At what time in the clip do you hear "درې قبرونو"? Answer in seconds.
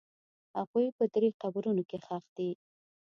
1.15-1.81